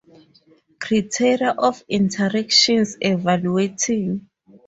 [0.79, 4.27] Criteria of interactions' evaluating.